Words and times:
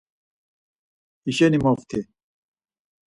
Hişeni 1.25 1.59
moft̆i. 1.63 1.99